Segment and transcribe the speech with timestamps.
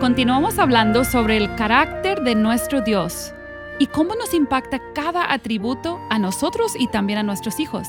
[0.00, 3.34] Continuamos hablando sobre el carácter de nuestro Dios
[3.78, 7.86] y cómo nos impacta cada atributo a nosotros y también a nuestros hijos.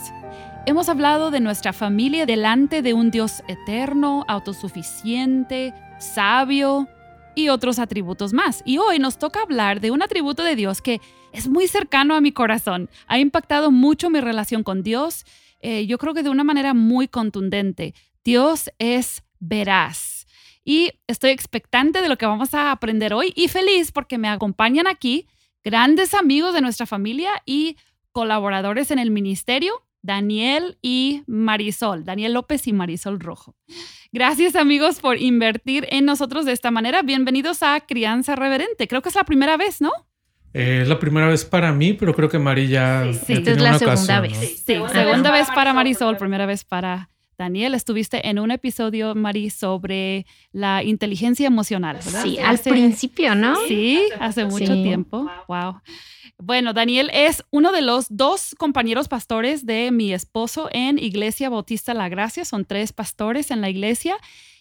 [0.66, 6.90] Hemos hablado de nuestra familia delante de un Dios eterno, autosuficiente, sabio
[7.34, 8.62] y otros atributos más.
[8.66, 11.00] Y hoy nos toca hablar de un atributo de Dios que
[11.32, 12.90] es muy cercano a mi corazón.
[13.08, 15.26] Ha impactado mucho mi relación con Dios,
[15.62, 17.94] eh, yo creo que de una manera muy contundente.
[18.26, 20.11] Dios es veraz
[20.64, 24.88] y estoy expectante de lo que vamos a aprender hoy y feliz porque me acompañan
[24.88, 25.28] aquí
[25.64, 27.78] grandes amigos de nuestra familia y
[28.12, 33.56] colaboradores en el ministerio, Daniel y Marisol, Daniel López y Marisol Rojo.
[34.12, 37.02] Gracias amigos por invertir en nosotros de esta manera.
[37.02, 38.88] Bienvenidos a Crianza Reverente.
[38.88, 39.92] Creo que es la primera vez, ¿no?
[40.54, 43.06] Eh, es la primera vez para mí, pero creo que Mari ya.
[43.14, 44.38] Sí, esta es la segunda vez.
[44.38, 47.10] Sí, segunda vez para Marisol, primera vez para
[47.42, 52.22] Daniel, estuviste en un episodio, Mari, sobre la inteligencia emocional, ¿verdad?
[52.22, 53.56] Sí, al principio, ¿no?
[53.68, 55.28] Sí, hace mucho tiempo.
[55.48, 55.82] Wow.
[56.38, 61.96] Bueno, Daniel es uno de los dos compañeros pastores de mi esposo en Iglesia Bautista
[61.96, 62.46] La Gracia.
[62.46, 64.18] Son tres pastores en la iglesia.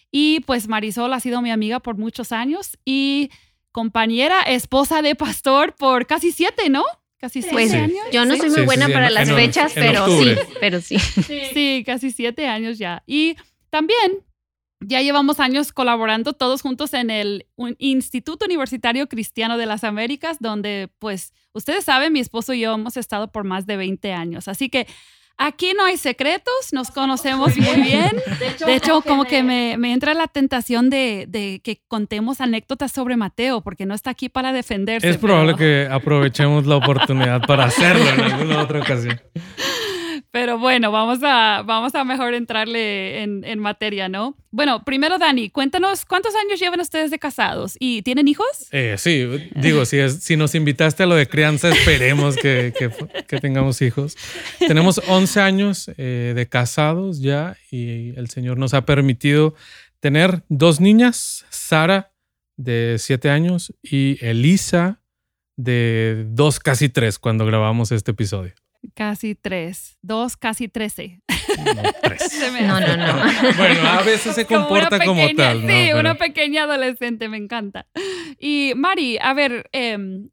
[0.09, 3.29] Y pues Marisol ha sido mi amiga por muchos años y
[3.71, 6.83] compañera, esposa de pastor por casi siete, ¿no?
[7.21, 7.93] Casi siete pues, años.
[8.11, 10.97] Yo no soy muy buena para las fechas, pero sí, pero sí.
[11.53, 13.03] Sí, casi siete años ya.
[13.05, 13.37] Y
[13.69, 14.23] también
[14.79, 17.45] ya llevamos años colaborando todos juntos en el
[17.77, 22.97] Instituto Universitario Cristiano de las Américas, donde pues ustedes saben, mi esposo y yo hemos
[22.97, 24.47] estado por más de 20 años.
[24.47, 24.87] Así que
[25.43, 28.11] Aquí no hay secretos, nos conocemos muy bien.
[28.63, 33.87] De hecho, como, que, me, entra la tentación de, que contemos anécdotas sobre Mateo, porque
[33.87, 35.09] no está aquí para defenderse.
[35.09, 39.19] Es probable que aprovechemos la oportunidad para hacerlo en alguna otra ocasión.
[40.31, 44.37] Pero bueno, vamos a, vamos a mejor entrarle en, materia, ¿no?
[44.49, 48.47] Bueno, primero, Dani, cuéntanos cuántos años llevan ustedes de casados y ¿tienen hijos?
[48.71, 52.73] Eh, sí, digo, si, si nos invitaste a lo de crianza, esperemos que,
[53.41, 54.15] tengamos hijos.
[54.59, 59.53] Tenemos 11 años eh, de casados ya y el Señor nos ha permitido
[59.99, 62.13] tener dos niñas, Sara
[62.55, 65.01] de 7 años y Elisa
[65.57, 68.53] de 2, casi 3 cuando grabamos este episodio.
[68.93, 69.97] Casi tres.
[70.01, 71.21] Dos, casi trece.
[72.61, 73.13] No, no, no,
[73.57, 75.61] Bueno, a veces se comporta como, tal.
[75.67, 77.87] Sí, una pequeña adolescente, me encanta.
[78.39, 80.29] Y Mari, a ver, em,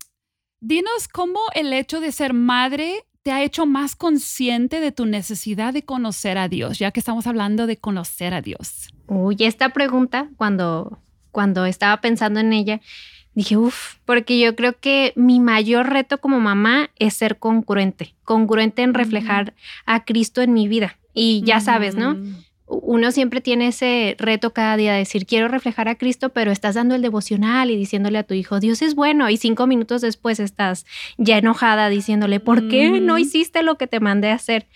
[0.60, 5.72] dinos cómo el hecho de ser madre te ha hecho más consciente de tu necesidad
[5.72, 8.88] de conocer a Dios, ya que estamos hablando de conocer a Dios.
[9.06, 12.80] Uy, esta pregunta, cuando, cuando estaba pensando en ella,
[13.34, 18.82] dije, uff, porque yo creo que mi mayor reto como mamá es ser congruente, congruente
[18.82, 19.54] en reflejar
[19.86, 20.98] a Cristo en mi vida.
[21.14, 22.16] Y ya sabes, ¿no?
[22.66, 26.74] Uno siempre tiene ese reto cada día de decir, quiero reflejar a Cristo, pero estás
[26.74, 30.38] dando el devocional y diciéndole a tu hijo, Dios es bueno, y cinco minutos después
[30.38, 30.84] estás
[31.16, 34.66] ya enojada diciéndole, ¿por qué no hiciste lo que te mandé a hacer?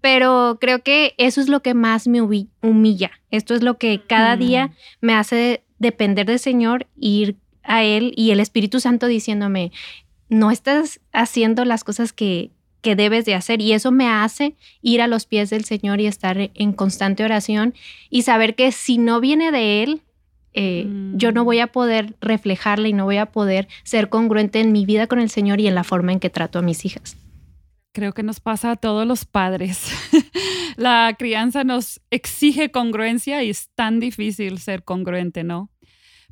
[0.00, 3.10] Pero creo que eso es lo que más me humilla.
[3.30, 7.36] Esto es lo que cada día me hace depender del Señor e ir
[7.70, 9.70] a Él y el Espíritu Santo diciéndome,
[10.28, 12.50] no estás haciendo las cosas que,
[12.82, 16.06] que debes de hacer y eso me hace ir a los pies del Señor y
[16.06, 17.74] estar en constante oración
[18.10, 20.02] y saber que si no viene de Él,
[20.52, 24.72] eh, yo no voy a poder reflejarle y no voy a poder ser congruente en
[24.72, 27.16] mi vida con el Señor y en la forma en que trato a mis hijas.
[27.92, 29.92] Creo que nos pasa a todos los padres.
[30.76, 35.70] la crianza nos exige congruencia y es tan difícil ser congruente, ¿no?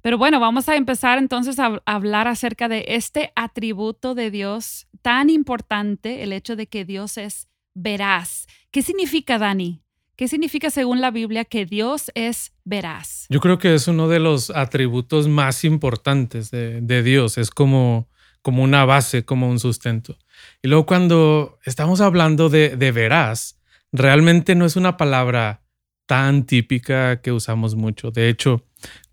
[0.03, 5.31] Pero bueno, vamos a empezar entonces a hablar acerca de este atributo de Dios tan
[5.31, 8.47] importante, el hecho de que Dios es veraz.
[8.71, 9.83] ¿Qué significa, Dani?
[10.17, 13.27] ¿Qué significa según la Biblia que Dios es veraz?
[13.29, 17.39] Yo creo que es uno de los atributos más importantes de, Dios.
[17.39, 18.09] Es como,
[18.43, 20.19] como una base, como un sustento.
[20.61, 23.61] Y luego cuando estamos hablando de, de veraz,
[23.93, 25.63] realmente no es una palabra
[26.09, 28.11] tan típica que usamos mucho.
[28.11, 28.65] De hecho,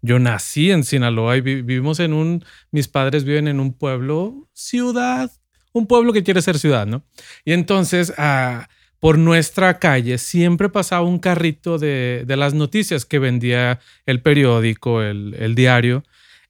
[0.01, 5.29] yo nací en Sinaloa y vivimos en un, mis padres viven en un pueblo, ciudad,
[5.73, 7.03] un pueblo que quiere ser ciudad, ¿no?
[7.43, 8.69] Y entonces, ah,
[9.01, 15.53] por nuestra calle siempre pasaba un carrito de, las noticias que vendía el periódico, el,
[15.53, 16.05] diario,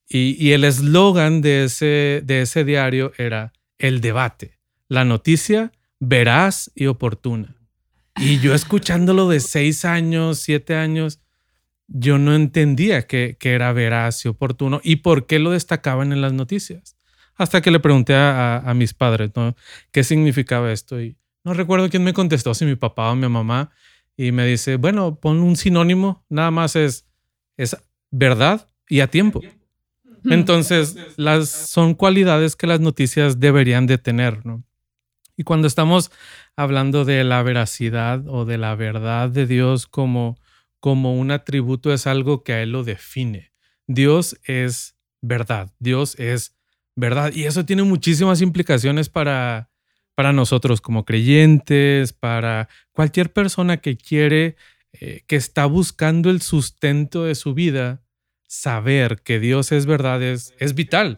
[0.08, 4.60] y, el eslogan de ese, de ese diario era el debate,
[4.90, 7.55] la noticia veraz y oportuna.
[8.18, 11.20] Y yo escuchándolo de seis años, siete años,
[11.88, 16.34] yo no entendía que, era veraz y oportuno y por qué lo destacaban en las
[16.34, 16.98] noticias.
[17.36, 19.56] Hasta que le pregunté a, mis padres, ¿no?
[19.92, 21.02] ¿Qué significaba esto?
[21.02, 23.72] Y no recuerdo quién me contestó, si mi papá o mi mamá,
[24.16, 27.06] y me dice, bueno, pon un sinónimo, nada más es,
[27.58, 27.76] es
[28.10, 29.42] verdad y a tiempo.
[30.24, 34.64] Entonces, las, son cualidades que las noticias deberían de tener, ¿no?
[35.38, 36.12] Y cuando estamos
[36.56, 40.38] hablando de la veracidad o de la verdad de Dios como,
[40.80, 43.52] como un atributo, es algo que a Él lo define.
[43.88, 46.56] Dios es verdad, Dios es
[46.96, 47.34] verdad.
[47.34, 49.70] Y eso tiene muchísimas implicaciones para,
[50.16, 54.56] para nosotros como creyentes, para cualquier persona que quiere,
[54.94, 58.02] eh, que está buscando el sustento de su vida,
[58.48, 61.18] saber que Dios es verdad es, es vital,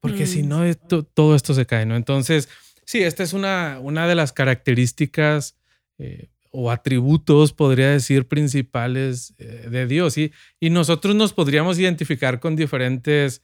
[0.00, 0.48] porque si mm.
[0.48, 0.74] no,
[1.14, 1.96] todo esto se cae, ¿no?
[1.96, 2.48] Entonces,
[2.84, 5.56] sí, esta es una, una de las características
[5.98, 10.16] eh, o atributos, podría decir, principales eh, de Dios.
[10.18, 13.42] Y, y nosotros nos podríamos identificar con diferentes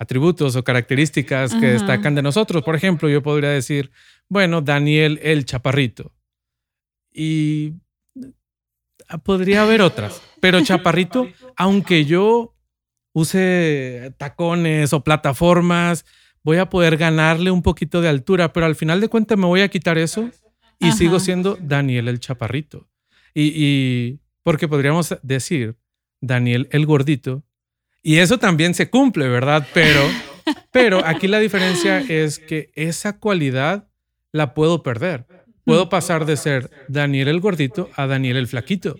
[0.00, 2.62] atributos o características que destacan de nosotros.
[2.64, 3.90] Por ejemplo, yo podría decir,
[4.28, 6.14] bueno, Daniel el Chaparrito.
[7.12, 7.74] Y
[9.08, 12.54] ah, podría haber otras, pero Chaparrito, aunque yo
[13.12, 16.06] use tacones o plataformas,
[16.42, 19.60] voy a poder ganarle un poquito de altura, pero al final de cuentas me voy
[19.60, 20.30] a quitar eso
[20.78, 22.88] y sigo siendo Daniel el Chaparrito.
[23.34, 25.76] Y, y porque podríamos decir
[26.20, 27.44] Daniel el Gordito,
[28.02, 29.66] y eso también se cumple, ¿verdad?
[29.74, 30.00] Pero,
[30.72, 33.88] pero aquí la diferencia es que esa cualidad
[34.32, 35.26] la puedo perder.
[35.64, 38.96] Puedo pasar de ser Daniel el gordito a Daniel el flaquito.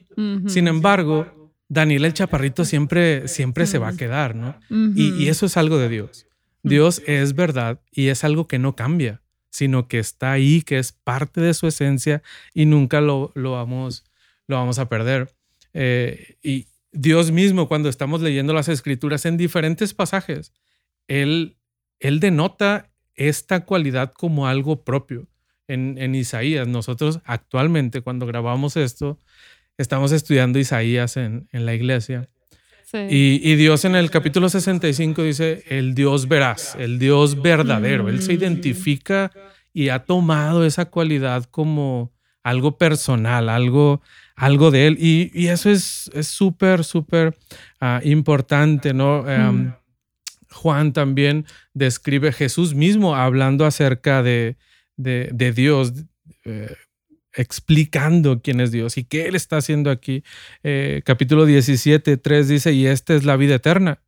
[0.47, 4.55] Sin embargo, Daniel el chaparrito siempre, siempre se va a quedar, ¿no?
[4.69, 6.27] y, eso es algo de Dios.
[6.63, 10.93] Dios es verdad y es algo que no cambia, sino que está ahí, que es
[10.93, 12.23] parte de su esencia
[12.55, 14.05] y nunca lo, lo, vamos,
[14.47, 15.35] lo vamos a perder.
[15.73, 20.53] Eh, y, Dios mismo, cuando estamos leyendo las escrituras en diferentes pasajes,
[21.07, 21.57] Él,
[22.01, 25.29] él denota esta cualidad como algo propio.
[25.69, 29.21] En, en Isaías, nosotros actualmente cuando grabamos esto,
[29.79, 32.29] estamos estudiando Isaías en, en la iglesia.
[32.93, 38.09] Y, y, Dios en el capítulo 65 dice, el Dios veraz, el Dios verdadero.
[38.09, 38.37] Él se mm.
[38.37, 39.31] identifica
[39.73, 44.03] y ha tomado esa cualidad como algo personal, algo,
[44.35, 44.97] algo de él.
[44.99, 47.37] Y, eso es súper, súper
[47.81, 49.29] ah, importante, ¿no?
[49.29, 49.73] Em,
[50.51, 54.57] Juan también describe Jesús mismo hablando acerca de,
[54.97, 55.93] de, Dios,
[56.45, 56.75] eh,
[57.35, 60.25] explicando quién es Dios y qué Él está haciendo aquí.
[60.63, 64.03] Eh, capítulo 17, 3 dice, y esta es la vida eterna,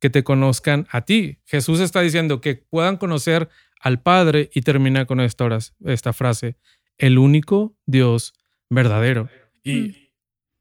[0.00, 1.38] que te conozcan a ti.
[1.46, 3.48] Jesús está diciendo que puedan conocer
[3.80, 5.48] al Padre y termina con esta,
[5.84, 6.56] esta frase,
[6.98, 8.34] el único Dios
[8.68, 9.28] verdadero.
[9.62, 9.94] Y mm.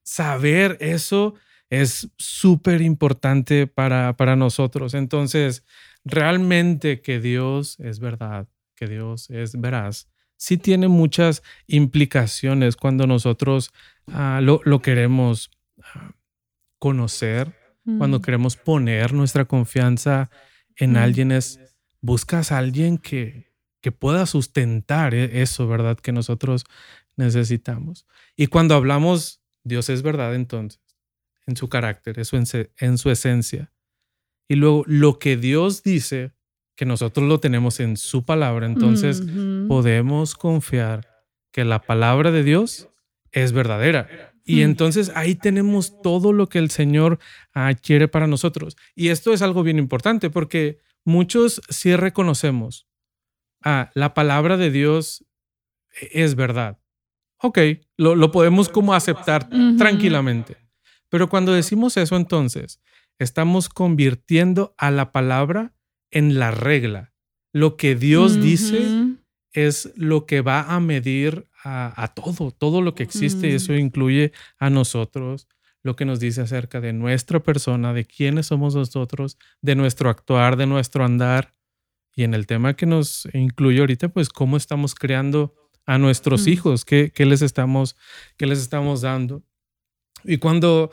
[0.03, 1.35] saber eso
[1.69, 4.93] es súper importante para, para nosotros.
[4.93, 5.63] Entonces,
[6.03, 10.07] realmente que Dios es verdad, que Dios es veraz,
[10.37, 13.71] sí tiene muchas implicaciones cuando nosotros
[14.07, 15.51] ah, lo, queremos
[15.81, 16.11] ah,
[16.79, 17.53] conocer,
[17.97, 18.21] cuando mm.
[18.21, 20.29] queremos poner nuestra confianza
[20.75, 20.97] en mm.
[20.97, 21.59] alguien, es
[22.01, 25.97] buscas a alguien que, que pueda sustentar e, eso, ¿verdad?
[25.97, 26.65] Que nosotros
[27.15, 28.05] necesitamos.
[28.35, 30.81] Y cuando hablamos, Dios es verdad entonces,
[31.47, 33.71] en su carácter, en su esencia.
[34.47, 36.34] Y luego lo que Dios dice,
[36.75, 39.23] que nosotros lo tenemos en su palabra, entonces
[39.67, 41.07] podemos confiar
[41.51, 42.89] que la palabra de Dios
[43.31, 44.33] es verdadera.
[44.43, 47.17] Y entonces ahí tenemos todo lo que el Señor
[47.53, 48.77] ah, quiere para nosotros.
[48.93, 52.87] Y esto es algo bien importante porque muchos sí reconocemos,
[53.63, 55.25] ah, la palabra de Dios
[56.11, 56.77] es verdad
[57.45, 57.59] ok,
[57.97, 60.57] lo, podemos como aceptar tranquilamente.
[61.09, 62.81] Pero cuando decimos eso, entonces,
[63.19, 65.73] estamos convirtiendo a la palabra
[66.15, 67.13] en la regla.
[67.53, 69.15] Lo que Dios dice
[69.51, 73.49] es lo que va a medir a, todo, todo lo que existe.
[73.49, 73.77] y Eso mm.
[73.77, 75.47] incluye a nosotros,
[75.83, 80.57] lo que nos dice acerca de nuestra persona, de quiénes somos nosotros, de nuestro actuar,
[80.57, 81.53] de nuestro andar.
[82.15, 85.53] Y en el tema que nos incluye ahorita, pues cómo estamos creando
[85.85, 87.95] a nuestros hijos, ¿qué, les estamos,
[88.37, 89.43] qué les estamos dando.
[90.23, 90.91] Y cuando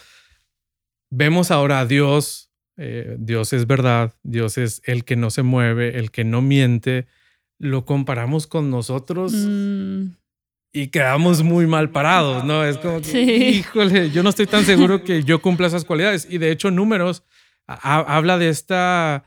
[1.10, 5.98] vemos ahora a Dios, eh, Dios es verdad, Dios es el que no se mueve,
[5.98, 7.06] el que no miente,
[7.58, 9.32] lo comparamos con nosotros.
[9.34, 10.14] Mm.
[10.74, 12.64] y quedamos muy mal parados, ¿no?
[12.64, 16.26] Es como que, híjole, yo no estoy tan seguro que yo cumpla esas cualidades.
[16.30, 17.24] Y de hecho, números
[17.66, 19.24] habla de esta,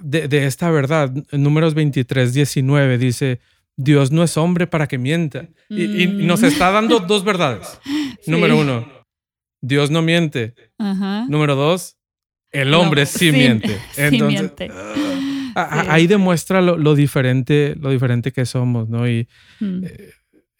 [0.00, 1.12] de, esta verdad.
[1.32, 3.40] Números 23, 19 dice,
[3.76, 5.48] Dios no es hombre para que mienta.
[5.68, 7.80] Y, nos está dando dos verdades.
[8.26, 8.86] Número uno,
[9.60, 10.54] Dios no miente.
[10.78, 11.96] Número dos,
[12.52, 13.78] el hombre sí, miente.
[13.96, 14.52] Entonces,
[15.54, 19.08] ah, ahí demuestra lo, diferente, lo diferente que somos, ¿no?
[19.08, 19.28] Y
[19.60, 19.84] mm.
[19.84, 20.12] eh,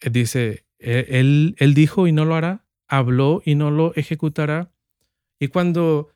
[0.09, 4.71] dice, e, él, él dijo y no lo hará, habló y no lo ejecutará.
[5.39, 6.09] Y cuando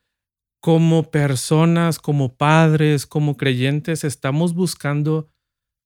[0.60, 5.30] como personas, como padres, como creyentes, estamos buscando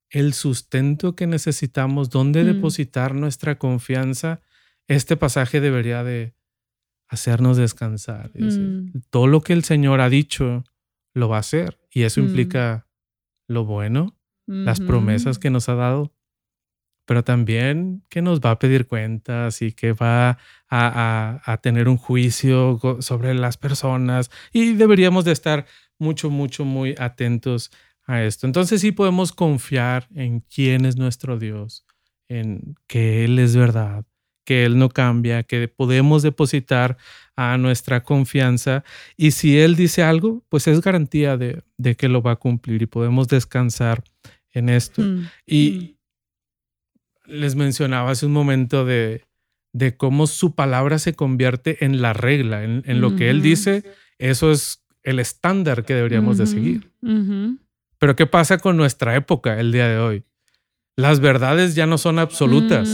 [0.10, 2.48] el sustento que necesitamos, dónde mm.
[2.48, 4.42] depositar nuestra confianza,
[4.88, 6.34] este pasaje debería de
[7.10, 8.32] hacernos descansar.
[8.36, 9.02] Mm.
[9.10, 10.64] Todo lo que el Señor ha dicho
[11.14, 12.26] lo va a hacer y eso mm.
[12.26, 12.88] implica
[13.48, 16.12] lo bueno, las promesas que nos ha dado,
[17.06, 20.40] pero también que nos va a pedir cuentas y que va
[20.70, 25.68] a, a, tener un juicio sobre las personas y deberíamos de estar
[26.00, 27.72] mucho, mucho, muy atentos
[28.06, 28.48] a esto.
[28.48, 31.86] Entonces sí podemos confiar en quién es nuestro Dios,
[32.28, 34.06] en que Él es verdad,
[34.50, 36.98] que Él no cambia, que podemos depositar
[37.36, 38.84] a nuestra confianza
[39.16, 41.62] y si Él dice algo, pues es garantía de,
[41.96, 44.04] que lo va a cumplir y podemos descansar
[44.52, 45.04] en esto.
[45.04, 45.98] Mm, y
[47.28, 47.32] mm.
[47.32, 49.24] les mencionaba hace un momento de,
[49.72, 53.84] de, cómo su palabra se convierte en la regla, en, lo que Él dice,
[54.18, 56.92] eso es el estándar que deberíamos de seguir.
[58.00, 60.24] Pero ¿qué pasa con nuestra época el día de hoy?
[60.96, 62.90] Las verdades ya no son absolutas.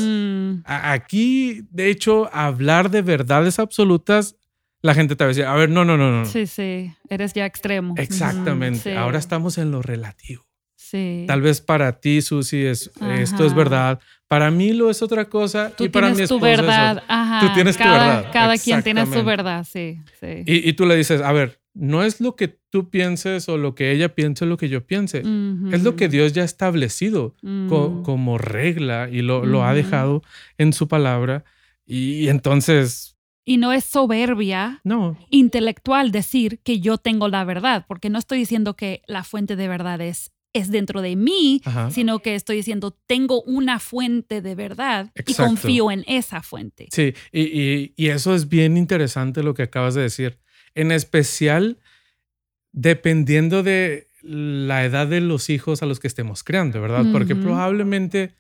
[0.66, 4.36] Aquí, de hecho, hablar de verdades absolutas,
[4.82, 6.26] la gente te va a decir, a ver, no, no, no, no.
[6.26, 7.94] Sí, sí, eres ya extremo.
[7.98, 8.98] Exactamente.
[8.98, 10.46] Ahora estamos en lo relativo.
[10.76, 11.26] Sí.
[11.28, 14.00] Tal vez para ti, Susi, es, esto es verdad.
[14.28, 15.72] Para mí lo es otra cosa.
[15.76, 17.04] Tú y para tienes tu verdad.
[17.08, 17.48] Ajá.
[17.48, 18.30] Tú tienes tu verdad.
[18.32, 20.00] Cada quien tiene su verdad, sí.
[20.20, 20.44] sí.
[20.46, 23.74] Y, y, tú le dices, a ver, no es lo que tú pienses o lo
[23.74, 25.20] que ella piense o lo que yo piense.
[25.72, 28.02] Es lo que Dios ya ha establecido mm.
[28.02, 30.24] como regla y lo, ha dejado
[30.58, 31.46] en su palabra.
[31.86, 33.16] Y, entonces...
[33.46, 35.18] Y no es soberbia no.
[35.30, 39.70] intelectual decir que yo tengo la verdad, porque no estoy diciendo que la fuente de
[39.70, 45.14] verdad es, es dentro de mí, sino que estoy diciendo tengo una fuente de verdad
[45.26, 46.90] y confío en esa fuente.
[46.92, 50.40] Sí, y, y eso es bien interesante lo que acabas de decir
[50.74, 51.78] en especial
[52.76, 57.06] dependiendo de la edad de los hijos a los que estemos creando, ¿verdad?
[57.12, 58.34] Porque probablemente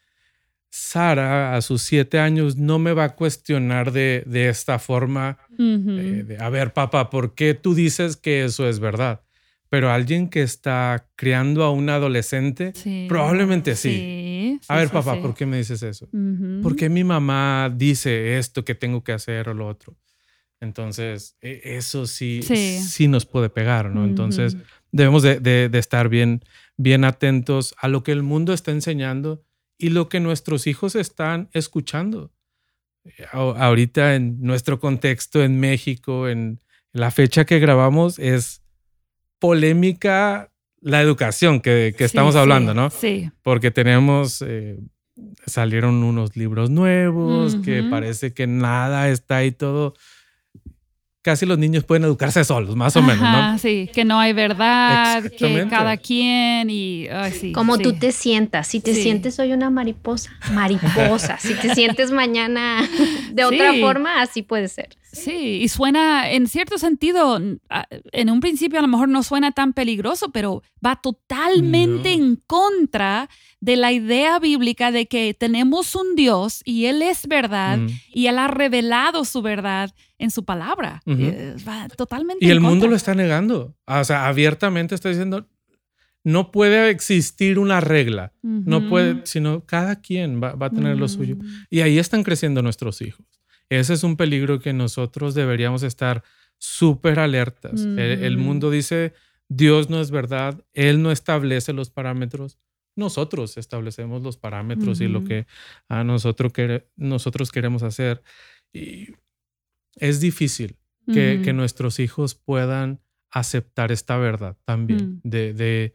[0.69, 6.23] Sara a sus siete años no me va a cuestionar de, de esta forma, eh,
[6.27, 9.21] de, a ver, papá, ¿por qué tú dices que eso es verdad?
[9.69, 12.73] Pero alguien que está criando a un adolescente,
[13.07, 14.59] probablemente sí.
[14.67, 16.09] a ver, papá, ¿por qué me dices eso?
[16.61, 19.95] ¿Por qué mi mamá dice esto que tengo que hacer o lo otro?
[20.65, 24.03] Entonces, e, eso sí, sí, nos puede pegar, ¿no?
[24.03, 24.57] Entonces,
[24.91, 26.43] debemos de, estar bien,
[26.75, 29.43] bien atentos a lo que el mundo está enseñando
[29.77, 32.31] y lo que nuestros hijos están escuchando.
[33.31, 36.59] ahorita en nuestro contexto en México, en
[36.91, 38.63] la fecha que grabamos, es
[39.39, 42.89] polémica la educación que, estamos hablando, ¿no?
[42.89, 43.31] Sí.
[43.41, 44.79] Porque tenemos, eh,
[45.45, 49.93] salieron unos libros nuevos, que parece que nada está ahí todo
[51.25, 53.57] casi los niños pueden educarse solos, más o menos, ¿no?
[53.57, 58.79] Sí, que no hay verdad, que cada quien y sí, como tú te sientas, si
[58.79, 62.87] te sientes hoy una mariposa, mariposa, si te sientes mañana
[63.31, 64.89] de otra forma, así puede ser.
[65.15, 69.73] Sí, y suena, en cierto sentido, en un principio a lo mejor no suena tan
[69.73, 73.29] peligroso, pero va totalmente en contra
[73.61, 77.87] de la idea bíblica de que tenemos un Dios y Él es verdad mm.
[78.13, 81.01] y Él ha revelado su verdad en su palabra.
[81.05, 83.75] Eh, va totalmente y el mundo lo está negando.
[83.85, 85.47] O sea, abiertamente está diciendo,
[86.23, 91.35] no puede existir una regla, no puede, sino cada quien va, a tener lo suyo.
[91.35, 91.45] Mm.
[91.69, 93.25] Y ahí están creciendo nuestros hijos.
[93.69, 96.23] Ese es un peligro que nosotros deberíamos estar
[96.57, 97.85] súper alertas.
[97.85, 99.13] El, mundo dice,
[99.49, 102.57] Dios no es verdad, Él no establece los parámetros.
[102.95, 105.45] Nosotros establecemos los parámetros y lo que
[105.89, 106.53] a nosotros,
[106.95, 108.23] nosotros queremos hacer.
[108.73, 109.09] Y
[109.95, 110.77] es difícil
[111.11, 112.99] que, nuestros hijos puedan
[113.29, 115.29] aceptar esta verdad también, mm.
[115.29, 115.93] de,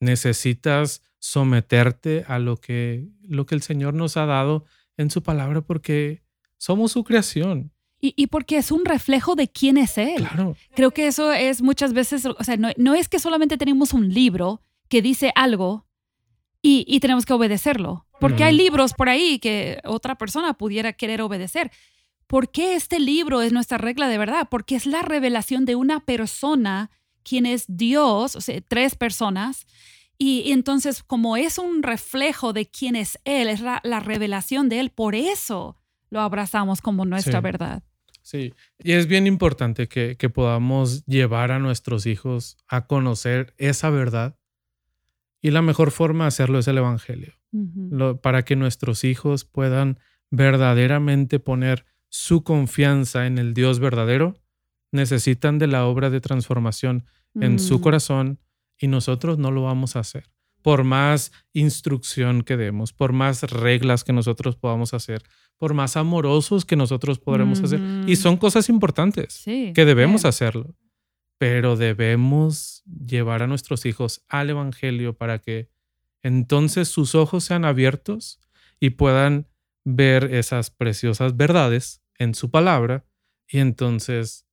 [0.00, 4.64] necesitas someterte a lo que, lo que el Señor nos ha dado
[4.96, 6.22] en su palabra porque
[6.58, 7.72] somos su creación.
[7.98, 10.18] Y, porque es un reflejo de quién es Él.
[10.18, 10.54] Claro.
[10.74, 14.62] Creo que eso es muchas veces, o sea, no, es que solamente tenemos un libro
[14.88, 15.86] que dice algo
[16.62, 18.06] y, tenemos que obedecerlo.
[18.20, 21.70] Porque hay libros por ahí que otra persona pudiera querer obedecer.
[22.26, 24.48] ¿Por qué este libro es nuestra regla de verdad?
[24.50, 26.90] Porque es la revelación de una persona,
[27.22, 29.66] quien es Dios, o sea, tres personas.
[30.18, 34.68] Y, y entonces, como es un reflejo de quién es Él, es la, la revelación
[34.68, 35.76] de Él, por eso
[36.10, 37.42] lo abrazamos como nuestra Sí.
[37.42, 37.82] verdad.
[38.22, 43.88] Sí, y es bien importante que, que podamos llevar a nuestros hijos a conocer esa
[43.90, 44.36] verdad.
[45.40, 47.34] Y la mejor forma de hacerlo es el Evangelio.
[47.52, 54.36] Lo- para que nuestros hijos puedan verdaderamente poner su confianza en el Dios verdadero.
[54.92, 57.82] Necesitan de la obra de transformación en su Mm.
[57.82, 58.38] corazón
[58.78, 60.24] y nosotros no lo vamos a hacer.
[60.62, 65.22] Por más instrucción que demos, por más reglas que nosotros podamos hacer,
[65.58, 67.80] por más amorosos que nosotros podremos hacer.
[68.06, 68.16] Y Ujú.
[68.22, 70.28] son cosas importantes Sí, que debemos claro.
[70.30, 70.74] hacerlo.
[71.38, 75.68] Pero debemos llevar a nuestros hijos al Evangelio para que
[76.22, 78.40] entonces sus ojos sean abiertos
[78.80, 79.46] y puedan
[79.86, 83.06] ver esas preciosas verdades en su palabra
[83.46, 84.44] y entonces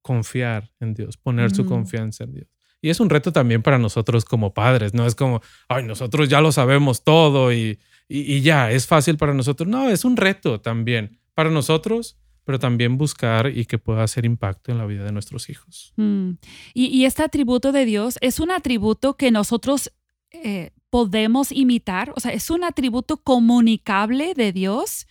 [0.00, 2.48] confiar en Dios, poner su confianza en Dios.
[2.80, 6.40] Y es un reto también para nosotros como padres, no es como, ay, nosotros ya
[6.40, 7.78] lo sabemos todo y,
[8.08, 9.68] y, y ya, es fácil para nosotros.
[9.68, 14.72] No, es un reto también para nosotros, pero también buscar y que pueda hacer impacto
[14.72, 15.92] en la vida de nuestros hijos.
[15.96, 16.32] Mm.
[16.72, 19.92] Y, y este atributo de Dios es un atributo que nosotros
[20.30, 25.08] eh, podemos imitar, o sea, es un atributo comunicable de Dios.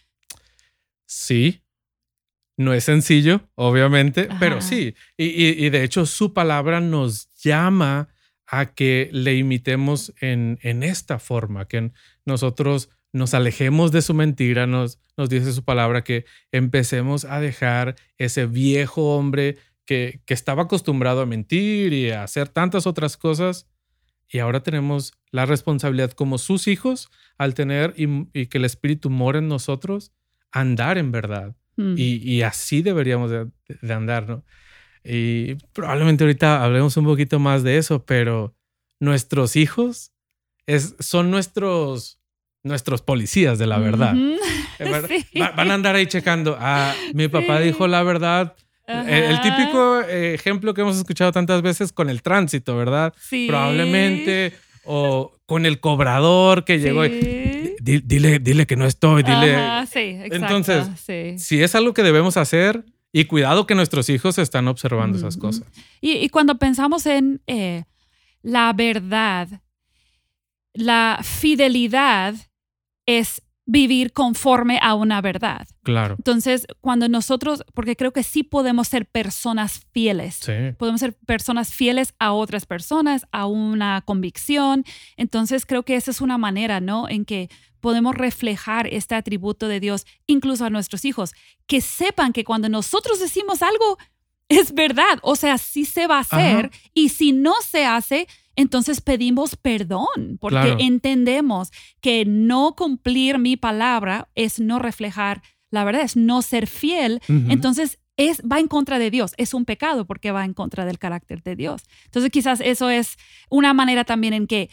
[1.06, 1.62] Sí,
[2.58, 4.96] no es sencillo, obviamente, pero sí.
[5.18, 8.08] Y, y- y de hecho su palabra nos llama
[8.48, 11.92] a que le imitemos en, en esta forma, que
[12.26, 16.24] nosotros nos alejemos de su mentira, nos, nos dice su palabra que
[16.54, 22.48] empecemos a dejar ese viejo hombre que, que estaba acostumbrado a mentir y a hacer
[22.48, 23.68] tantas otras cosas.
[24.34, 29.10] Y ahora tenemos la responsabilidad como sus hijos al tener y, y que el Espíritu
[29.12, 30.12] mora en nosotros,
[30.52, 31.56] andar en verdad.
[31.78, 31.94] Mm.
[31.98, 33.48] Y, y así deberíamos de,
[33.82, 34.44] de andar, ¿no?
[35.04, 38.56] Y probablemente ahorita hablemos un poquito más de eso, pero
[39.00, 40.14] nuestros hijos
[40.66, 42.20] es, son nuestros,
[42.64, 44.16] nuestros policías de la verdad.
[45.08, 45.26] Sí.
[45.56, 46.58] Van a andar ahí checando.
[46.60, 47.66] Ah, mi papá Sí.
[47.66, 48.56] dijo la verdad.
[48.88, 53.14] El, típico eh, ejemplo que hemos escuchado tantas veces con el tránsito, ¿verdad?
[53.20, 53.46] Sí.
[53.48, 54.54] Probablemente.
[54.86, 57.06] O con el cobrador que llegó.
[57.06, 57.76] y, Sí.
[57.80, 59.56] "Di- dile, dile que no estoy, dile.
[59.56, 61.36] Ajá, sí, exacto, Entonces, sí.
[61.40, 65.66] si es algo que debemos hacer y cuidado que nuestros hijos están observando esas cosas.
[66.02, 67.84] Y, y cuando pensamos en eh,
[68.42, 69.48] la verdad,
[70.74, 72.36] la fidelidad
[73.06, 75.66] es vivir conforme a una verdad.
[75.84, 76.16] Claro.
[76.18, 80.52] Entonces, cuando nosotros, porque creo que sí podemos ser personas fieles, Sí.
[80.78, 84.84] podemos ser personas fieles a otras personas, a una convicción.
[85.16, 87.08] Entonces, creo que esa es una manera, ¿no?
[87.08, 87.50] En que
[87.80, 91.34] podemos reflejar este atributo de Dios incluso a nuestros hijos,
[91.66, 93.98] que sepan que cuando nosotros decimos algo,
[94.50, 96.70] es verdad, o sea, sí se va a hacer Ajá.
[96.94, 100.78] y si no se hace, entonces pedimos perdón, porque Claro.
[100.80, 107.20] entendemos que no cumplir mi palabra es no reflejar la verdad, es no ser fiel
[107.28, 109.34] entonces, es, va en contra de Dios.
[109.38, 111.82] Es un pecado porque va en contra del carácter de Dios.
[112.06, 113.18] Entonces, quizás eso es
[113.50, 114.70] una manera también en que,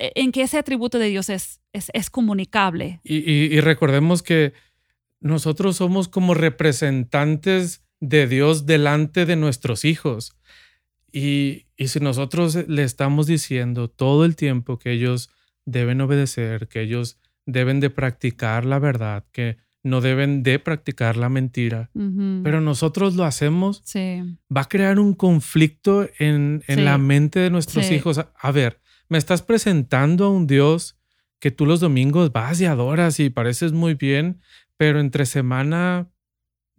[0.00, 3.00] en que ese atributo de Dios es, es, es comunicable.
[3.04, 4.52] Y, y- y recordemos que
[5.20, 10.35] nosotros somos como representantes de Dios delante de nuestros hijos.
[11.12, 15.30] Y, y si nosotros le estamos diciendo todo el tiempo que ellos
[15.64, 21.28] deben obedecer, que ellos deben de practicar la verdad, que no deben de practicar la
[21.28, 21.90] mentira,
[22.42, 24.20] pero nosotros lo hacemos, sí.
[24.54, 26.82] va a crear un conflicto en, en Sí.
[26.82, 27.94] la mente de nuestros Sí.
[27.94, 28.18] hijos.
[28.18, 30.98] A, a ver, me estás presentando a un Dios
[31.38, 34.40] que tú los domingos vas y adoras y pareces muy bien,
[34.76, 36.08] pero entre semana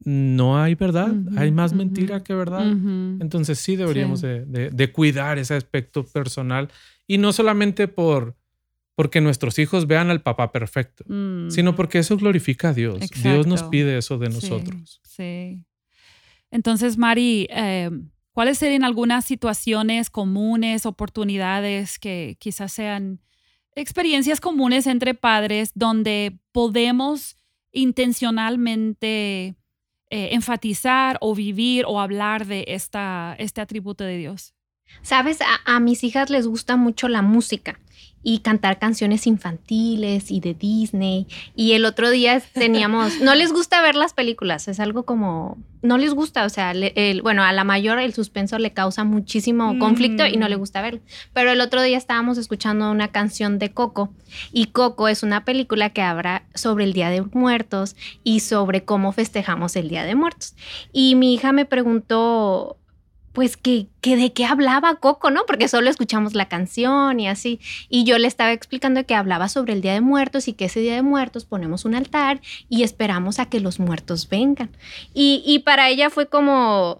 [0.03, 2.65] no hay verdad, hay más mentira que verdad.
[3.19, 4.27] Entonces sí deberíamos Sí.
[4.27, 6.69] de, de- de cuidar ese aspecto personal
[7.07, 8.35] y no solamente por
[8.95, 11.51] porque nuestros hijos vean al papá perfecto, Mm.
[11.51, 12.99] sino porque eso glorifica a Dios.
[13.21, 14.99] Dios nos pide eso de Sí, nosotros.
[15.03, 15.63] Sí.
[16.49, 17.91] Entonces, Mari, eh,
[18.31, 23.19] ¿cuáles serían algunas situaciones comunes, oportunidades que quizás sean
[23.75, 27.35] experiencias comunes entre padres donde podemos
[27.71, 29.55] intencionalmente
[30.09, 34.56] eh, enfatizar o vivir o hablar de esta, este atributo de Dios?
[35.01, 37.79] Sabes, a, mis hijas les gusta mucho la música
[38.23, 41.27] y cantar canciones infantiles y de Disney.
[41.55, 45.97] Y el otro día teníamos, no les gusta ver las películas, es algo como, no
[45.97, 50.25] les gusta, o sea, el, bueno, a la mayor el suspenso le causa muchísimo conflicto
[50.25, 50.59] y no le mm.
[50.59, 50.99] gusta verlo.
[51.31, 54.11] Pero el otro día estábamos escuchando una canción de Coco
[54.51, 57.95] y Coco es una película que habla sobre el Día de Muertos
[58.25, 60.55] y sobre cómo festejamos el Día de Muertos.
[60.91, 62.77] Y mi hija me preguntó,
[63.37, 65.41] pues que, que, de qué hablaba Coco, ¿no?
[65.45, 67.59] Porque solo escuchamos la canción y así.
[67.87, 70.79] Y yo le estaba explicando que hablaba sobre el Día de Muertos y que ese
[70.79, 74.71] Día de Muertos ponemos un altar y esperamos a que los muertos vengan.
[75.13, 76.97] Y, y para ella fue como...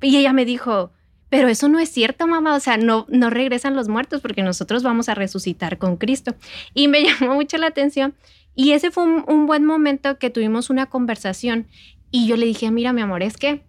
[0.00, 0.92] Y ella me dijo,
[1.28, 4.82] pero eso no es cierto, mamá, o sea, no, no regresan los muertos porque nosotros
[4.82, 6.34] vamos a resucitar con Cristo.
[6.72, 8.14] Y me llamó mucho la atención.
[8.54, 11.66] Y ese fue un, un buen momento que tuvimos una conversación
[12.10, 13.62] y yo le dije, mira, mi amor, es que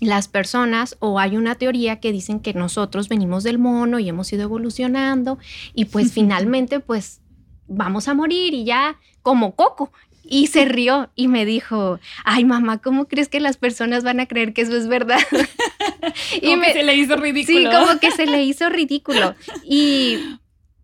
[0.00, 4.32] las personas o hay una teoría que dicen que nosotros venimos del mono y hemos
[4.32, 5.38] ido evolucionando
[5.74, 7.20] y pues finalmente pues
[7.68, 9.92] vamos a morir y ya como Coco.
[10.24, 14.26] Y se rió y me dijo, ay mamá, ¿cómo crees que las personas van a
[14.26, 15.18] creer que eso es verdad?
[16.40, 17.58] y me, se le hizo ridículo.
[17.58, 19.34] Sí, como que se le hizo ridículo.
[19.64, 20.18] Y,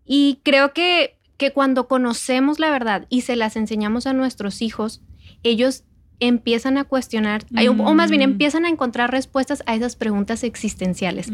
[0.05, 5.01] y creo que, que cuando conocemos la verdad y se las enseñamos a nuestros hijos,
[5.43, 5.85] ellos
[6.19, 8.31] empiezan a cuestionar, o más bien mm.
[8.31, 11.31] empiezan a encontrar respuestas a esas preguntas existenciales.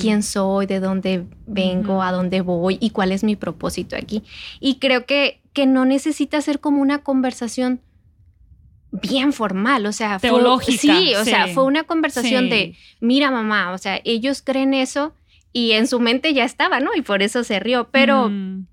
[0.00, 0.66] ¿Quién soy?
[0.66, 2.02] ¿De dónde vengo?
[2.02, 2.78] ¿A dónde voy?
[2.80, 4.22] ¿Y cuál es mi propósito aquí?
[4.60, 7.80] Y creo que, que no necesita ser como una conversación
[8.90, 10.78] bien formal, o sea, teológica.
[10.78, 15.14] sí, o sea, fue una conversación de, mira mamá, o sea, ellos creen eso
[15.52, 16.94] y en su mente ya estaba, ¿no?
[16.94, 18.66] Y por eso se rió, pero mm.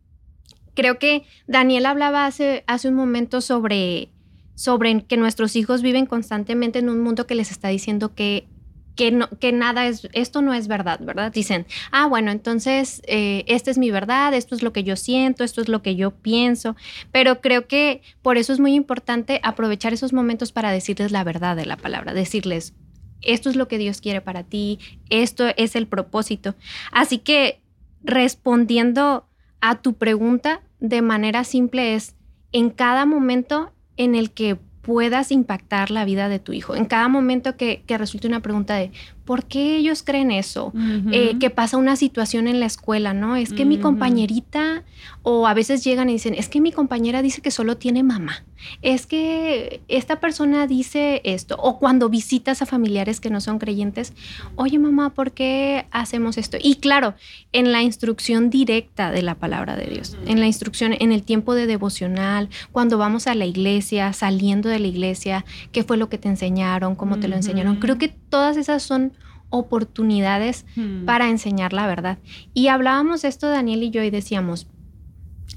[0.73, 4.09] creo que Daniel hablaba hace, hace un momento sobre
[4.55, 8.47] sobre que nuestros hijos viven constantemente en un mundo que les está diciendo que
[8.95, 11.31] que, no, que nada es, esto no es verdad, ¿verdad?
[11.31, 15.43] Dicen, ah, bueno, entonces eh, esta es mi verdad, esto es lo que yo siento,
[15.43, 16.75] esto es lo que yo pienso,
[17.11, 21.55] pero creo que por eso es muy importante aprovechar esos momentos para decirles la verdad
[21.55, 22.73] de la palabra, decirles,
[23.21, 26.55] esto es lo que Dios quiere para ti, esto es el propósito.
[26.91, 27.59] Así que
[28.03, 29.27] respondiendo
[29.61, 32.15] a tu pregunta de manera simple es,
[32.51, 36.75] en cada momento en el que puedas impactar la vida de tu hijo.
[36.75, 38.91] En cada momento que, resulte una pregunta de
[39.25, 40.71] ¿por qué ellos creen eso?
[41.11, 43.35] Eh, que pasa una situación en la escuela, ¿no?
[43.35, 44.83] Es que mi compañerita,
[45.23, 48.45] o a veces llegan y dicen, es que mi compañera dice que solo tiene mamá,
[48.81, 54.13] es que esta persona dice esto, o cuando visitas a familiares que no son creyentes,
[54.55, 56.57] oye mamá, ¿por qué hacemos esto?
[56.61, 57.15] Y claro,
[57.51, 61.55] en la instrucción directa de la palabra de Dios, en la instrucción, en el tiempo
[61.55, 66.19] de devocional, cuando vamos a la iglesia, saliendo de la iglesia, ¿qué fue lo que
[66.19, 66.95] te enseñaron?
[66.95, 67.77] ¿Cómo te lo enseñaron?
[67.77, 69.13] Creo que todas esas son
[69.55, 71.05] oportunidades hmm.
[71.05, 72.17] para enseñar la verdad.
[72.53, 74.67] Y hablábamos esto Daniel y yo y decíamos,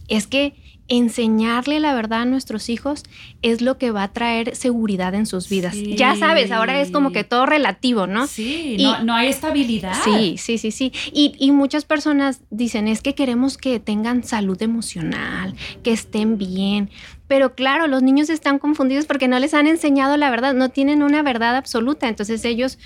[0.08, 0.54] es que
[0.88, 3.04] enseñarle la verdad a nuestros hijos
[3.42, 5.76] es lo que va a traer seguridad en sus vidas.
[5.76, 8.26] Ya sabes, ahora es como que todo relativo, ¿no?
[8.26, 9.94] Sí, no, hay estabilidad.
[10.02, 10.92] Sí, sí, sí, sí.
[11.12, 16.90] Y, y, muchas personas dicen, es que queremos que tengan salud emocional, que estén bien.
[17.26, 21.02] Pero claro, los niños están confundidos porque no les han enseñado la verdad, no tienen
[21.02, 22.08] una verdad absoluta.
[22.08, 22.78] Entonces ellos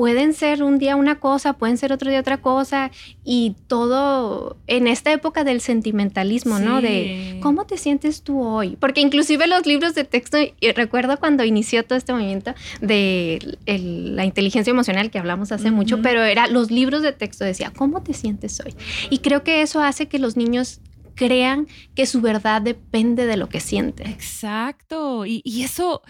[0.00, 2.90] pueden ser un día una cosa, pueden ser otro día otra cosa
[3.22, 6.80] y todo en esta época del sentimentalismo, ¿no?
[6.80, 8.78] De cómo te sientes tú hoy.
[8.80, 14.24] Porque inclusive los libros de texto, y recuerdo cuando inició todo este movimiento de la
[14.24, 18.14] inteligencia emocional que hablamos hace mucho, pero era los libros de texto decía, ¿cómo te
[18.14, 18.74] sientes hoy?
[19.10, 20.80] Y creo que eso hace que los niños
[21.14, 24.06] crean que su verdad depende de lo que sienten.
[24.06, 25.26] Exacto.
[25.26, 26.00] Y, y eso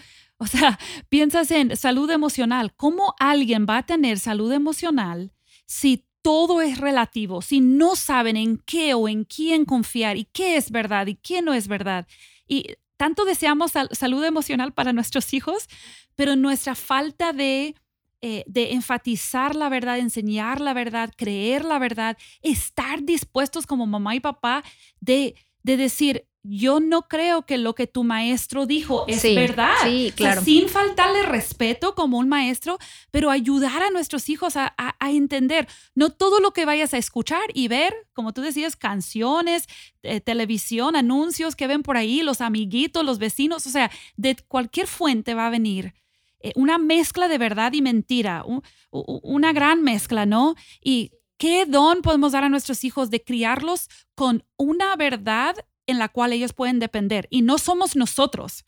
[0.41, 2.73] o sea, piensas en salud emocional.
[2.75, 5.31] ¿Cómo alguien va a tener salud emocional
[5.67, 10.57] si todo es relativo, si no saben en qué o en quién confiar y qué
[10.57, 12.07] es verdad y qué no es verdad?
[12.47, 15.67] Y tanto deseamos salud emocional para nuestros hijos,
[16.15, 17.75] pero nuestra falta de,
[18.21, 24.15] eh, de enfatizar la verdad, enseñar la verdad, creer la verdad, estar dispuestos como mamá
[24.15, 24.63] y papá
[25.01, 29.75] de decir, yo no creo que lo que tu maestro dijo es verdad.
[29.83, 30.43] Sí, claro.
[30.43, 32.79] sin faltarle respeto como un maestro,
[33.11, 37.67] pero ayudar a nuestros hijos a, entender, no todo lo que vayas a escuchar y
[37.67, 39.67] ver, como tú decías, canciones,
[40.03, 44.87] eh, televisión, anuncios que ven por ahí, los amiguitos, los vecinos, o sea, de cualquier
[44.87, 45.93] fuente va a venir
[46.39, 48.43] eh, una mezcla de verdad y mentira,
[48.89, 50.55] una gran mezcla, ¿no?
[50.81, 55.55] Y qué don podemos dar a nuestros hijos de criarlos con una verdad
[55.87, 57.27] en la cual ellos pueden depender.
[57.29, 58.65] Y no somos nosotros,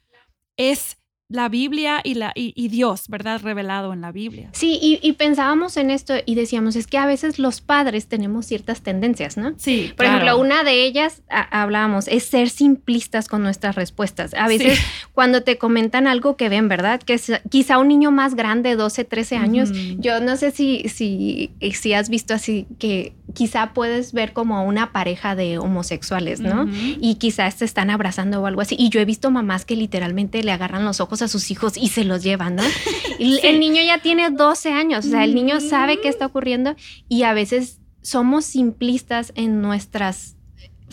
[0.58, 0.97] es
[1.29, 3.41] la Biblia y, la, y, Dios, ¿verdad?
[3.41, 4.49] Revelado en la Biblia.
[4.51, 8.81] Sí, y, pensábamos en esto y decíamos, es que a veces los padres tenemos ciertas
[8.81, 9.53] tendencias, ¿no?
[9.57, 9.93] Sí.
[9.95, 14.33] Por ejemplo, una de ellas, hablábamos, es ser simplistas con nuestras respuestas.
[14.36, 14.79] A veces
[15.13, 17.01] cuando te comentan algo que ven, ¿verdad?
[17.01, 21.51] Que es, quizá un niño más grande, 12, 13 años, yo no sé si, si,
[21.73, 26.67] si has visto así que quizá puedes ver como una pareja de homosexuales, ¿no?
[26.99, 28.75] Y quizás se están abrazando o algo así.
[28.77, 31.89] Y yo he visto mamás que literalmente le agarran los ojos a sus hijos y
[31.89, 32.63] se los llevan, ¿no?
[33.19, 36.76] El niño ya tiene 12 años, o sea, el niño sabe qué está ocurriendo
[37.08, 40.36] y a veces somos simplistas en nuestras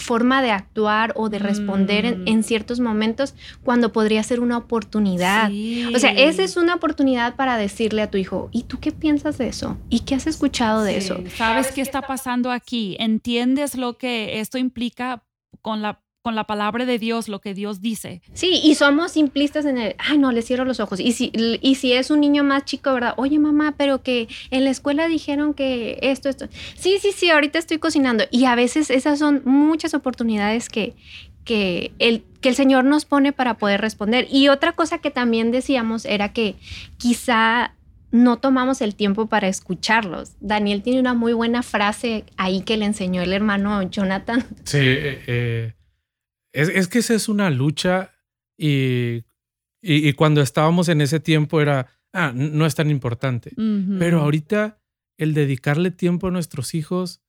[0.01, 2.43] forma de actuar o de responder en, mm.
[2.43, 5.51] ciertos momentos cuando podría ser una oportunidad.
[5.95, 9.39] O sea, esa es una oportunidad para decirle a tu hijo, ¿y tú qué piensas
[9.39, 9.77] de eso?
[9.89, 11.23] ¿Y qué has escuchado de eso?
[11.37, 12.97] ¿Sabes qué está pasando aquí?
[12.99, 15.23] ¿Entiendes lo que esto implica
[15.61, 18.21] con la con la palabra de Dios, lo que Dios dice.
[18.35, 21.01] Sí, y somos simplistas en el, ay, no, le cierro los ojos.
[21.01, 23.15] Y si, y si es un niño más chico, ¿verdad?
[23.17, 26.49] Oye, mamá, pero que en la escuela dijeron que esto, esto.
[26.75, 28.25] Sí, sí, sí, ahorita estoy cocinando.
[28.31, 30.95] Y a veces esas son muchas oportunidades que,
[31.45, 34.27] que, el, que el Señor nos pone para poder responder.
[34.31, 36.57] Y otra cosa que también decíamos era que
[36.99, 37.75] quizá
[38.11, 40.33] no tomamos el tiempo para escucharlos.
[40.41, 44.45] Daniel tiene una muy buena frase ahí que le enseñó el hermano Jonathan.
[44.65, 45.73] Sí, eh, eh
[46.53, 48.13] es, que esa es una lucha
[48.57, 49.25] y,
[49.83, 53.53] y, cuando estábamos en ese tiempo era, ah, no es tan importante.
[53.99, 54.81] Pero ahorita
[55.17, 57.23] el dedicarle tiempo a nuestros hijos,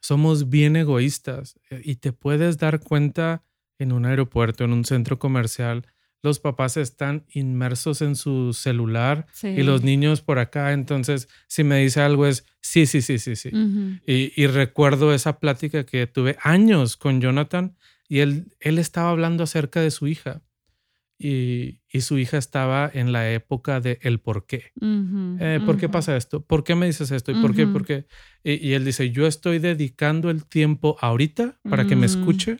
[0.00, 3.44] somos bien egoístas eh, y te puedes dar cuenta
[3.78, 5.86] en un aeropuerto, en un centro comercial,
[6.22, 10.72] los papás están inmersos en su celular y los niños por acá.
[10.72, 13.50] Entonces, si me dice algo es, sí, sí, sí, sí, sí.
[14.06, 17.74] y, y, recuerdo esa plática que tuve años con Jonathan
[18.10, 20.42] y él, él estaba hablando acerca de su hija.
[21.16, 24.72] Y, su hija estaba en la época de el por qué.
[24.80, 26.44] Eh, ¿Por qué pasa esto?
[26.44, 27.30] ¿Por qué me dices esto?
[27.30, 27.66] ¿Y por qué?
[27.66, 28.06] ¿Por qué?
[28.42, 32.56] Y, él dice, yo estoy dedicando el tiempo ahorita para que me escuche,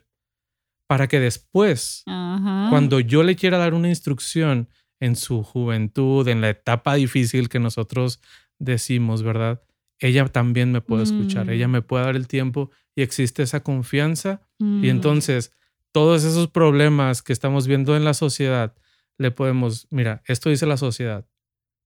[0.87, 4.69] para que después, cuando yo le quiera dar una instrucción
[5.01, 8.21] en su juventud, en la etapa difícil que nosotros
[8.59, 9.63] decimos, ¿verdad?
[9.99, 11.73] Ella también me puede escuchar, ella mm.
[11.73, 14.43] me puede dar el tiempo y existe esa confianza.
[14.59, 14.85] Y mm.
[14.85, 15.53] entonces,
[15.93, 18.75] todos esos problemas que estamos viendo en la sociedad,
[19.19, 21.27] le podemos, mira, esto dice la sociedad,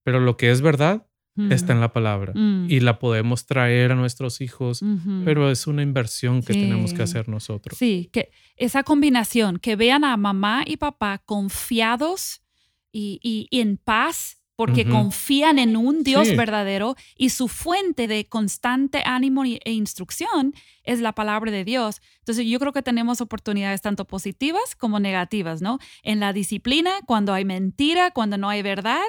[0.03, 1.07] pero lo que es verdad
[1.49, 2.67] está en la palabra mm.
[2.69, 4.81] y la podemos traer a nuestros hijos,
[5.25, 7.77] pero es una inversión que tenemos que hacer nosotros.
[7.77, 12.41] Sí, que esa combinación, que vean a mamá y papá confiados
[12.89, 19.03] y, y en paz porque confían en un Dios verdadero y su fuente de constante
[19.05, 22.01] ánimo e instrucción es la palabra de Dios.
[22.19, 25.79] Entonces yo creo que tenemos oportunidades tanto positivas como negativas, ¿no?
[26.03, 29.03] En la disciplina, cuando hay mentira, cuando no hay verdad,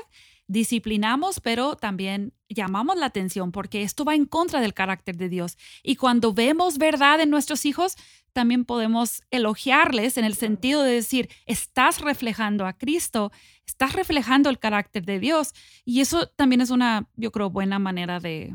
[0.49, 5.57] disciplinamos, pero también llamamos la atención porque esto va en contra del carácter de Dios.
[5.83, 7.97] Y cuando vemos verdad en nuestros hijos,
[8.33, 13.33] también podemos elogiarles en el sentido de decir, estás reflejando a Cristo,
[13.67, 15.55] estás reflejando el carácter de Dios.
[15.85, 18.55] Y eso también es una, yo creo, buena manera de,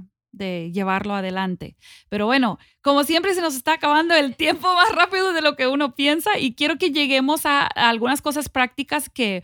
[0.72, 1.76] llevarlo adelante.
[2.10, 5.68] Pero bueno, como siempre se nos está acabando el tiempo más rápido de lo que
[5.68, 9.44] uno piensa y quiero que lleguemos a algunas cosas prácticas que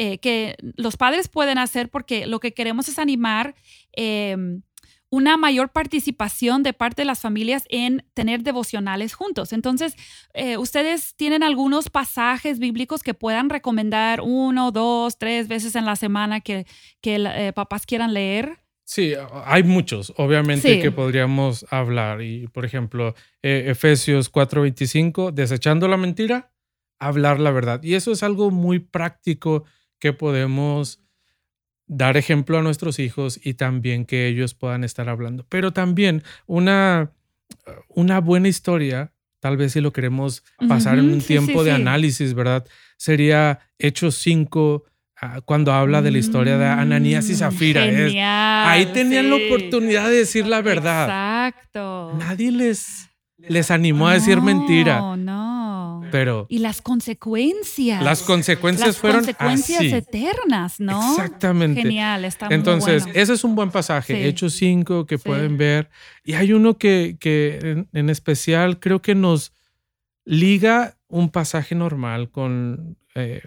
[0.00, 3.56] eh, que los padres pueden hacer porque lo que queremos es animar
[3.94, 4.62] em,
[5.10, 9.52] una mayor participación de parte de las familias en tener devocionales juntos.
[9.52, 9.96] Entonces,
[10.34, 15.96] eh, ustedes tienen algunos pasajes bíblicos que puedan recomendar uno, dos, tres veces en la
[15.96, 16.64] semana que,
[17.00, 18.60] que eh, papás quieran leer.
[18.84, 19.14] Sí,
[19.46, 22.22] hay muchos, obviamente, que podríamos hablar.
[22.22, 26.52] Y, por ejemplo, Efesios 4:25, desechando la mentira,
[27.00, 27.82] hablar la verdad.
[27.82, 29.64] Y eso es algo muy práctico
[29.98, 31.00] que podemos
[31.88, 35.44] dar ejemplo a nuestros hijos y también que ellos puedan estar hablando.
[35.48, 37.12] Pero también una,
[37.88, 42.66] una buena historia, tal vez si lo queremos pasar en un tiempo de análisis, ¿verdad?
[42.98, 44.84] Sería Hechos 5,
[45.20, 47.82] ah, cuando habla de la historia de Ananías y mm, Zafira.
[48.70, 51.04] ahí tenían la oportunidad de decir la verdad.
[51.04, 52.14] Exacto.
[52.18, 53.08] Nadie les,
[53.38, 54.98] les animó a decir mentira.
[54.98, 55.67] No, no.
[56.10, 58.02] Pero y las consecuencias.
[58.02, 61.12] Las consecuencias fueron consecuencias eternas, ¿no?
[61.12, 61.82] Exactamente.
[61.82, 65.90] Genial, está Entonces, ese es un buen pasaje, Hechos 5 que pueden ver.
[66.24, 69.52] Y hay uno que, que en, especial creo que nos
[70.24, 73.42] liga un pasaje normal con, eh,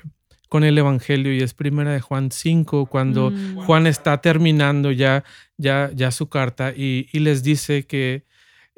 [0.49, 3.65] con el Evangelio y es primera de Juan 5, cuando mm.
[3.65, 5.23] Juan está terminando ya,
[5.57, 8.25] ya, ya su carta y, y les dice que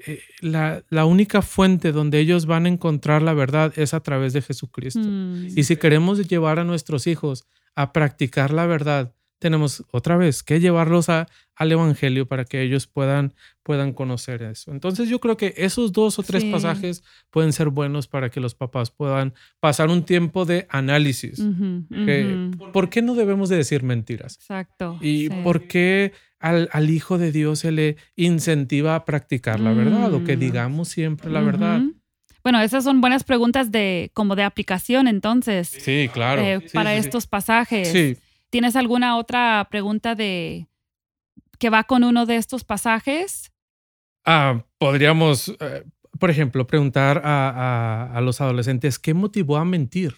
[0.05, 4.33] eh, la, la, única fuente donde ellos van a encontrar la verdad es a través
[4.33, 5.01] de Jesucristo.
[5.01, 5.47] Mm.
[5.55, 9.13] Y si queremos llevar a nuestros hijos a practicar la verdad,
[9.43, 14.71] tenemos otra vez que llevarlos a, al Evangelio para que ellos puedan, puedan conocer eso.
[14.71, 18.55] Entonces yo creo que esos dos o tres pasajes pueden ser buenos para que los
[18.55, 21.43] papás puedan pasar un tiempo de análisis.
[22.71, 24.35] ¿Por qué no debemos de decir mentiras?
[24.35, 24.97] Exacto.
[25.01, 30.13] ¿Y por qué al, al, Hijo de Dios se le incentiva a practicar la verdad
[30.13, 30.39] o que mm.
[30.39, 31.81] digamos siempre la verdad?
[32.43, 35.69] Bueno, esas son buenas preguntas de como de aplicación entonces.
[35.69, 36.41] Sí, claro.
[36.41, 37.87] Eh, para estos pasajes.
[37.87, 38.17] Sí.
[38.49, 40.67] ¿Tienes alguna otra pregunta de
[41.57, 43.51] que va con uno de estos pasajes?
[44.25, 45.85] Ah, podríamos, eh,
[46.19, 50.17] por ejemplo, preguntar a, los adolescentes qué motivó a mentir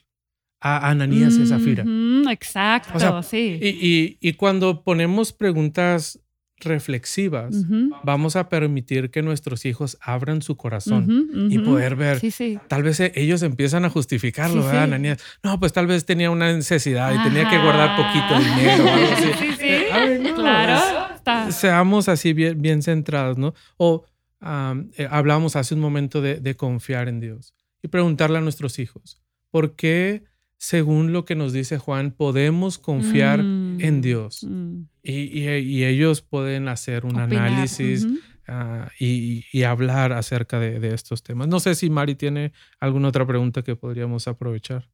[0.67, 1.85] a Ananías y Zafira.
[2.31, 3.59] exacto, sí.
[3.61, 6.19] Y, y, cuando ponemos preguntas
[6.57, 7.55] reflexivas,
[8.03, 12.19] vamos a permitir que nuestros hijos abran su corazón y poder ver.
[12.67, 17.13] Tal vez e, ellos empiezan a justificarlo, ¿verdad, No, pues tal vez tenía una necesidad
[17.13, 18.85] y tenía que guardar poquito dinero.
[19.15, 20.33] Sí, sí.
[20.33, 21.51] claro.
[21.51, 23.53] seamos así bien, bien centrados, ¿no?
[23.77, 24.03] O
[24.41, 29.21] eh, hablamos hace un momento de, de confiar en Dios y preguntarle a nuestros hijos,
[29.51, 30.23] ¿por qué?
[30.65, 34.43] Según lo que nos dice Juan, podemos confiar en mm, Dios.
[34.43, 34.85] Mm.
[35.03, 38.07] Y, ellos pueden hacer un análisis
[38.47, 41.47] ah, y, hablar acerca de, estos temas.
[41.47, 44.89] No sé si Mari tiene alguna otra pregunta que podríamos aprovechar.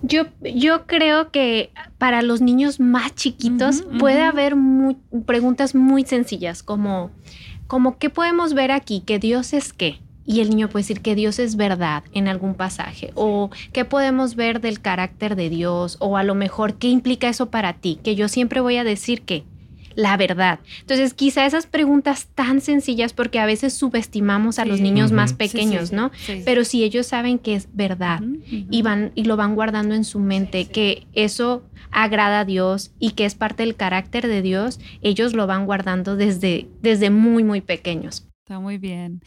[0.00, 4.54] Yo, yo creo que para los niños más chiquitos puede haber
[5.26, 7.10] preguntas muy sencillas como,
[7.66, 9.02] como, ¿qué podemos ver aquí?
[9.04, 9.98] ¿Que Dios es qué?
[10.26, 14.34] Y el niño puede decir que Dios es verdad en algún pasaje o qué podemos
[14.34, 18.16] ver del carácter de Dios o a lo mejor qué implica eso para ti, que
[18.16, 19.44] yo siempre voy a decir que
[19.96, 20.60] la verdad.
[20.80, 25.90] Entonces, quizá esas preguntas tan sencillas, porque a veces subestimamos a los niños más pequeños,
[25.90, 26.12] ¿no?
[26.44, 30.20] Pero si ellos saben que es verdad y van y lo van guardando en su
[30.20, 35.32] mente, que eso agrada a Dios y que es parte del carácter de Dios, ellos
[35.32, 38.26] lo van guardando desde, desde muy, muy pequeños.
[38.46, 39.24] Está muy bien.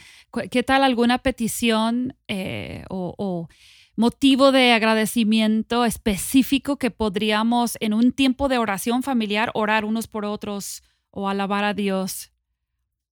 [0.50, 3.50] ¿Qué tal alguna petición eh, o,
[3.98, 10.24] motivo de agradecimiento específico que podríamos en un tiempo de oración familiar orar unos por
[10.24, 12.32] otros o alabar a Dios?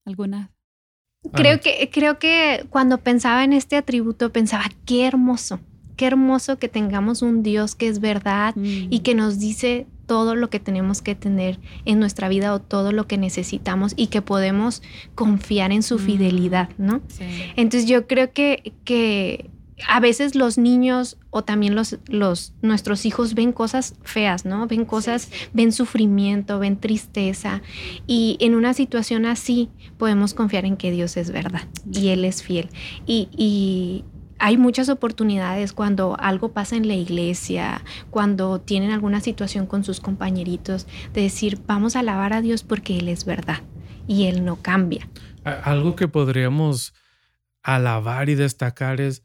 [0.06, 0.54] ¿Alguna?
[1.34, 5.60] Creo que, creo que cuando pensaba en este atributo pensaba, qué hermoso,
[5.98, 9.04] qué hermoso que tengamos un Dios que es verdad y mm.
[9.04, 13.08] que nos dice todo lo que tenemos que tener en nuestra vida o todo lo
[13.08, 14.82] que necesitamos y que podemos
[15.14, 16.00] confiar en su mm.
[16.00, 17.02] fidelidad, ¿no?
[17.56, 19.52] Entonces yo creo que, que
[19.88, 24.66] a veces los niños o también los, los, nuestros hijos ven cosas feas, ¿no?
[24.66, 27.62] Ven cosas, ven sufrimiento, ven tristeza.
[28.08, 32.42] Y en una situación así podemos confiar en que Dios es verdad y Él es
[32.42, 32.70] fiel.
[33.06, 34.04] Y, y,
[34.40, 40.00] hay muchas oportunidades cuando algo pasa en la iglesia, cuando tienen alguna situación con sus
[40.00, 43.62] compañeritos, de decir, vamos a alabar a Dios porque Él es verdad
[44.08, 45.10] y Él no cambia.
[45.44, 46.94] Algo que podríamos
[47.64, 49.24] alabar y destacar es,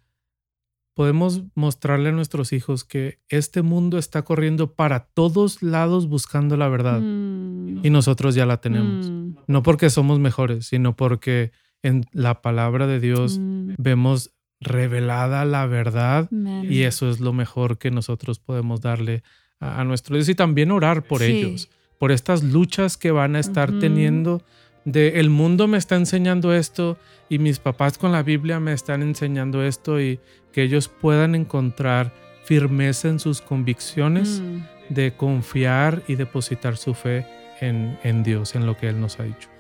[0.95, 6.69] podemos mostrarle a nuestros hijos que este mundo está corriendo para todos lados buscando la
[6.69, 7.85] verdad mm.
[7.85, 9.11] y nosotros ya la tenemos.
[9.11, 9.37] Mm.
[9.47, 13.75] No porque somos mejores, sino porque en la palabra de Dios mm.
[13.79, 19.23] vemos revelada la verdad y eso es lo mejor que nosotros podemos darle
[19.61, 23.79] a, nuestro Dios y también orar por ellos, por estas luchas que van a estar
[23.79, 24.43] teniendo
[24.85, 26.99] de el mundo me está enseñando esto
[27.29, 30.19] y mis papás con la Biblia me están enseñando esto y
[30.53, 32.13] que ellos puedan encontrar
[32.45, 34.95] firmeza en sus convicciones mm.
[34.95, 37.27] de confiar y depositar su fe
[37.61, 39.52] en, en Dios, en lo que Él nos ha dicho.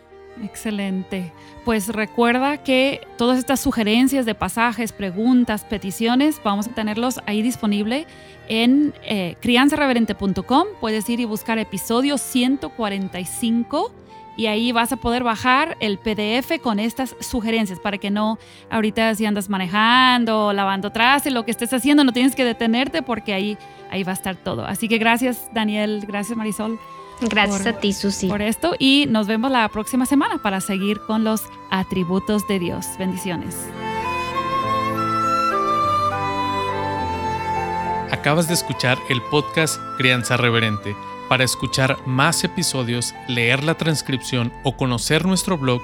[0.42, 1.32] Excelente.
[1.64, 8.06] Pues recuerda que todas estas sugerencias de pasajes, preguntas, peticiones, vamos a tenerlos ahí disponible
[8.48, 10.66] en eh, crianzareverente.com.
[10.80, 13.92] Puedes ir y buscar episodio 145
[14.36, 18.38] y ahí vas a poder bajar el PDF con estas sugerencias para que no
[18.70, 23.34] ahorita si andas manejando, lavando atrás, lo que estés haciendo, no tienes que detenerte porque
[23.34, 23.58] ahí,
[23.90, 24.64] ahí va a estar todo.
[24.64, 26.78] Así que gracias Daniel, gracias Marisol.
[27.28, 28.28] Gracias a ti, Susi.
[28.28, 32.86] Por esto y nos vemos la próxima semana para seguir con los atributos de Dios.
[32.98, 33.56] Bendiciones.
[38.10, 40.94] Acabas de escuchar el podcast Crianza Reverente.
[41.28, 45.80] Para escuchar más episodios, leer la transcripción o conocer nuestro blog,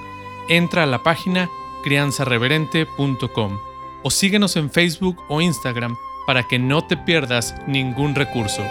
[0.47, 1.49] entra a la página
[1.83, 3.59] crianzareverente.com
[4.03, 5.97] o síguenos en Facebook o Instagram
[6.27, 8.63] para que no te pierdas ningún recurso.